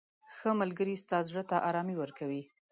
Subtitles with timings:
[0.35, 2.43] •ښه ملګری ستا زړه ته ارامي ورکوي.